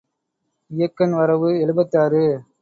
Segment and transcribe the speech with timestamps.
[0.71, 2.23] இயக்கன் வரவு எழுபத்தாறு.